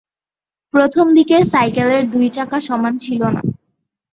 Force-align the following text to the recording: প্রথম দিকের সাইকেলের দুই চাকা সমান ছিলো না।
প্রথম 0.73 1.05
দিকের 1.13 1.41
সাইকেলের 1.45 2.03
দুই 2.09 2.27
চাকা 2.29 2.57
সমান 2.59 2.93
ছিলো 2.97 3.27
না। 3.29 3.41